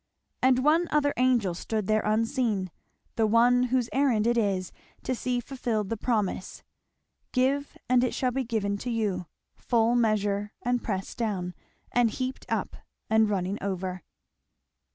And 0.41 0.63
one 0.65 0.87
other 0.89 1.13
angel 1.15 1.53
stood 1.53 1.85
there 1.85 2.01
unseen, 2.03 2.71
the 3.17 3.27
one 3.27 3.65
whose 3.65 3.87
errand 3.93 4.25
it 4.25 4.35
is 4.35 4.71
to 5.03 5.13
see 5.13 5.39
fulfilled 5.39 5.89
the 5.89 5.95
promise, 5.95 6.63
"Give 7.31 7.77
and 7.87 8.03
it 8.03 8.15
shall 8.15 8.31
be 8.31 8.43
given 8.43 8.79
to 8.79 8.89
you; 8.89 9.27
full 9.53 9.93
measure, 9.93 10.53
and 10.63 10.83
pressed 10.83 11.19
down, 11.19 11.53
and 11.91 12.09
heaped 12.09 12.47
up, 12.49 12.77
and 13.11 13.29
running 13.29 13.59
over." 13.61 14.01